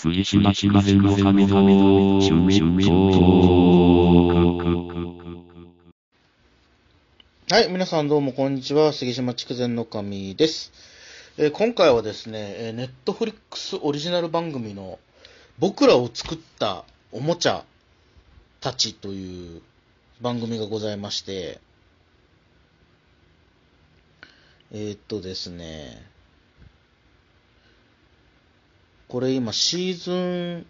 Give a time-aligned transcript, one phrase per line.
[0.00, 2.60] しましましの神々趣味。
[7.50, 8.94] はい、皆さんどうもこんにちは。
[8.94, 10.72] 杉島筑前の神です。
[11.36, 14.98] えー今回はですね、えーネットフリックスオリジナル番組の
[15.58, 17.66] 僕らを作ったおもちゃ
[18.62, 19.60] たちという
[20.22, 21.60] 番組がございまして、
[24.72, 26.02] えーっとですね、
[29.10, 30.66] これ今シーズン、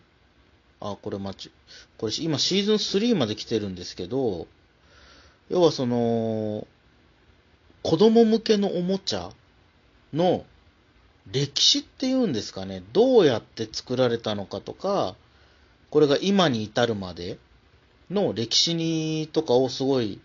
[0.80, 1.52] あ、これ待ち、
[1.98, 4.46] これ今シーズン3まで来てるんですけど、
[5.50, 6.66] 要はその、
[7.82, 9.30] 子供向けのおもちゃ
[10.14, 10.46] の
[11.30, 15.16] 歴史っていうんですかね、どうやって作られたのかとか、
[15.90, 17.38] これが今に至るまで
[18.10, 20.18] の歴史にとかをすごい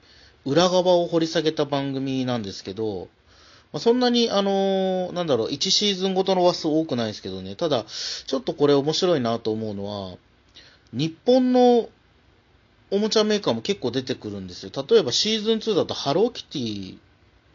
[0.45, 3.09] 裏側を掘り下げた番組なんですけど、
[3.73, 10.17] まあ、そんなに、あのーなんだろう、1シーズンごとの話数多くないですけどね、ただ、ちょっとこれ面白いなと思うのは、
[10.93, 11.89] 日本の
[12.91, 14.71] おもちゃメーカーも結構出てくるんですよ。
[14.89, 16.97] 例えばシーズン2だとハローキティ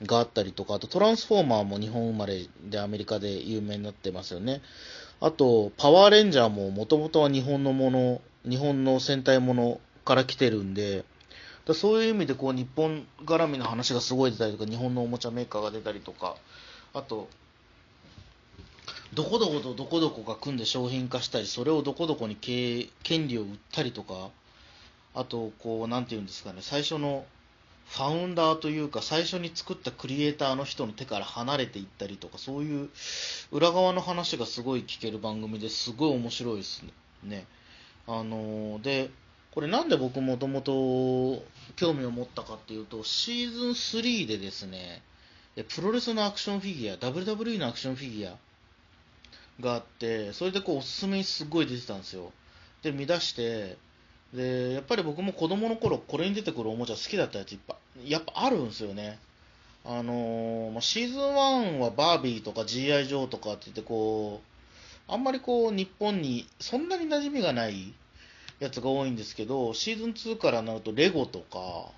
[0.05, 4.61] があったりとか、あとトランスフォーマーも日本生まれでアメリカで有名になってますよね。
[5.21, 11.05] あと、パワーレンジャーももともとは日本のもの、日本の戦隊ものから来てるんで、
[11.67, 16.37] だそういう意味でこう日本絡みの話がすごい出たりとか、日本のおもちゃメーカーが出たりとか、
[16.95, 17.29] あと、
[19.13, 24.31] どこどことどこどこが組んで商品化したり、それをどこどこに経営権利を売ったりとか、
[25.15, 27.25] あと、こう、なんていうんですかね、最初の
[27.89, 32.89] ファウンダーというか、最初に作ったクリエイターの人の手から離れていったりとか、そういう
[33.51, 36.85] 裏側の話がすごい聞ける番組ですごい面白いです
[37.25, 37.47] ね。
[38.07, 39.11] あのーで、
[39.53, 41.43] これなんで僕もともと
[41.77, 45.03] 興味を持ったかっていうと、シーズン3でですね、
[45.75, 48.37] プロレスのアクションフィギュア、WWE のアクションフィギュア
[49.61, 52.33] があって、それでこうおすすめにすごい出てたんですよ。
[52.83, 53.77] で、見出して、
[54.33, 59.19] で、やっぱり僕も子供の頃、これに出てくるおもちゃ好きだったやついっぱい、やっぱあるんですよね。
[59.85, 63.07] あのーまあ、シーズン1はバービーとか G.I.
[63.07, 64.41] ジョーとかって言ってこ
[65.09, 67.93] う、あんまりこう日本にそんなに馴染みがない
[68.61, 71.91] やつが多いんですけど、シーズン2からなるとレゴとか、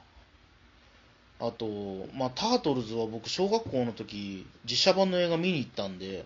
[1.44, 1.66] あと、
[2.14, 6.24] まあ、タートルズは僕小学校の時、実写版の映画見に行ったんで、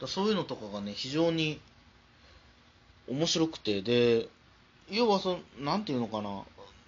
[0.00, 1.60] だそういうのとかがね、非常に
[3.08, 4.28] 面白くて、で、
[4.88, 6.44] 要はその、なんていうのかな、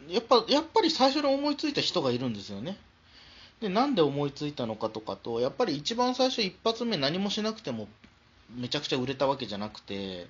[0.09, 2.78] やっぱ、やっぱり最初に思いついた人がいるんですよね。
[3.60, 7.88] で、なんで思いついたのかとかと、やっぱり一番最初一発目何もしなくても
[8.54, 10.28] めちゃくちゃ売れたわけじゃなくて、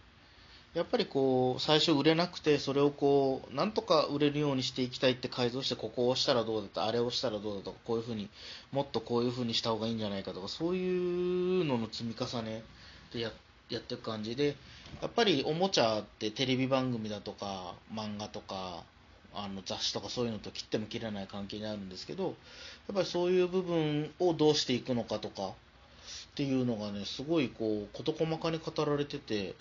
[0.75, 8.31] やっぱりこう、最初売れなくて、それをこう、なんとか売れるようにしていきたいって改造して、ここを押したらどうだとか、あれを押したらどうだとか、こういうふうに、
[8.71, 12.63] もっとこういうふうにした方がいいんじゃないかとか、そういうのの積み重ね
[13.13, 13.31] でや
[13.69, 14.57] やっていく感じで、
[15.03, 18.85] やっぱりおもちゃってテレビ番組だとか、漫画とか、
[19.35, 22.35] あの雑誌とかそういうのと切っても切れない関係にあるんですけど、やっ
[22.95, 25.53] ぱりそういう部分をどうしていくのかとか
[26.33, 29.55] っていうのがね、すごいこう、事細かに語られてて、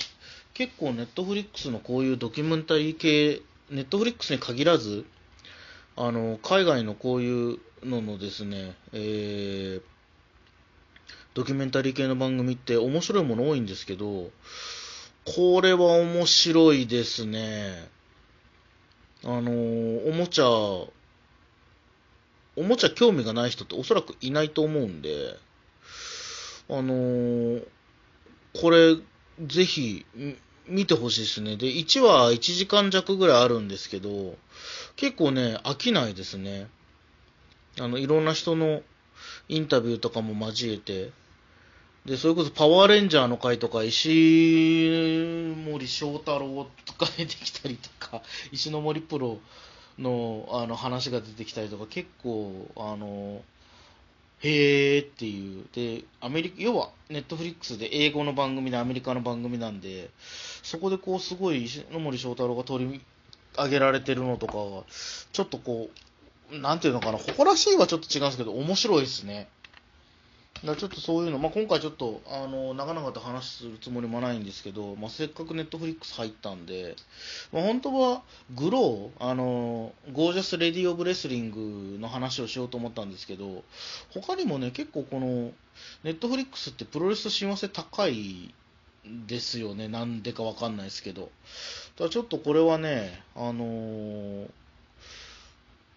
[0.54, 5.06] 結構ネットフリックスのこういうドキュメンタリー系、ネットフリックスに限らず、
[5.98, 9.82] あの、海外のこういうののですね、えー、
[11.34, 14.32] ドキュメンタリー系の番組って面白いもの多いんですけど、
[15.26, 17.90] これは面白いですね。
[19.24, 20.90] あのおもちゃ、お
[22.64, 25.38] もちゃ興味がない人っておそらくいないと思うんで、
[26.70, 27.68] あのー
[28.54, 28.98] これ、
[29.40, 30.06] ぜひ、
[30.68, 31.56] 見てほしいですね。
[31.58, 34.36] で、1話1時間弱ぐらいあるんですけど、
[34.96, 36.68] 結構ね、飽きないですね。
[37.80, 38.82] あの、いろんな人の
[39.48, 41.12] インタビューとかも交えて、
[42.06, 44.10] で、それこそパワーレンジャーの回とか、石
[45.56, 48.22] 森章太郎とか出てきたりとか、
[48.52, 49.40] 石森プロ
[50.00, 53.44] のあの話が出てきたりとか、結構、あの、
[54.44, 55.66] へーっていう。
[55.74, 60.10] で、アメリカ、要は、ネットフリックスで英語の番組でアメリカの番組なんで、
[60.64, 63.02] そこでこう、すごい石森章太郎が取り
[63.56, 64.84] 上げられてるのとかは、
[65.32, 65.90] ちょっとこ
[66.52, 69.48] う、なんていうのかな、誇らしいはちょっと違うんですけど、面白いですね。
[70.64, 76.96] だちょっとそういうの、まあ、今回ちょっと、あの、長々と話するつもりもないんですけど、まあ、せっかくネットフリックス入ったんで、
[77.52, 78.22] まあ、本当は、
[78.54, 83.64] グロー、あの、ゴージャス・レディ・オブ・レスリングの話をしようと思ったんですけど、
[84.14, 85.52] 他にもね、結構この、
[86.04, 88.54] ネットフリックスってプロレス親和性高い
[89.04, 89.88] ですよね。
[89.88, 91.32] なんでかわかんないですけど。
[91.98, 94.50] だちょっとこれはね、あのー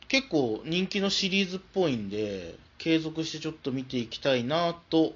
[0.07, 5.15] 結構人気のシリーズっぽいんで、継続してちょっと見ていきたいなと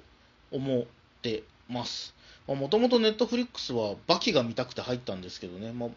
[0.51, 0.83] 思っ
[1.21, 2.13] てます。
[2.47, 5.87] もともとネットフリックスはバキが見たくて入ったんですけどね、ま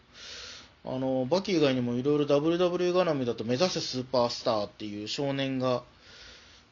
[0.85, 5.83] あ、あのバキ以外にもいろいろ WW 絡みだと目指せスーパースターっていう少年が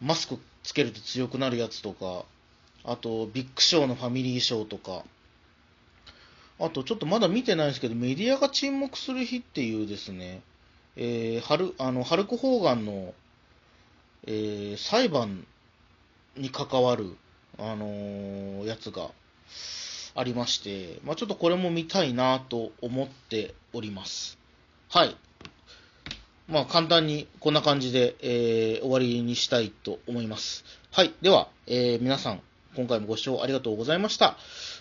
[0.01, 2.25] マスクつけると強くなるやつとか、
[2.83, 5.03] あとビッグショーのファミリーショーとか、
[6.59, 10.41] あとちょっとまだ見てないんですけど、メディアが沈黙する日っていうですね、
[10.95, 13.13] えー、ハルあのハルク・ホーガンの、
[14.27, 15.45] えー、裁判
[16.37, 17.15] に関わる、
[17.57, 19.09] あのーやつが
[20.15, 24.37] ありまして、まあ、ちょっとこれも見たいなと思っております。
[24.89, 25.15] はい。
[26.47, 30.63] まあ、簡単にこんな感じで、えー終わりにしたいと思います。
[30.91, 31.13] はい。
[31.21, 32.41] では、えー皆さん、
[32.75, 34.37] 今回もご視聴ありがとうございました。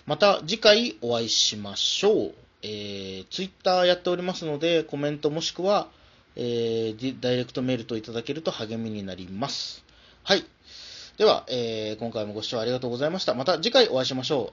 [0.06, 2.34] また次回お会いしましょう。
[2.62, 5.88] えー、Twitter やっておりますので、コメントもしくは、
[6.36, 9.84] えーダイレクトメールといただけると励みになります。
[10.22, 10.44] はい。
[11.18, 13.34] では、えー今回もご視聴ありがとうございました。
[13.34, 14.52] また次回お会いしましょ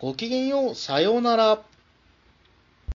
[0.00, 0.06] う。
[0.06, 0.74] ごきげんよう。
[0.74, 1.62] さようなら。